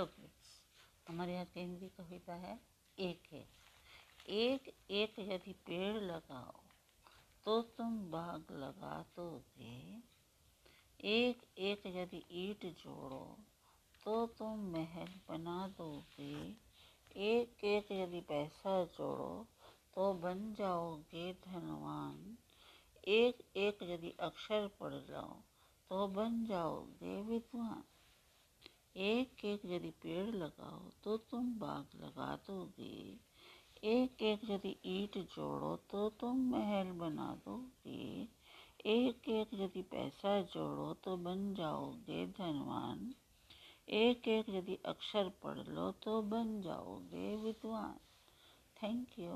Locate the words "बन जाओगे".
20.14-21.32, 26.08-27.20, 41.16-42.26, 46.22-47.34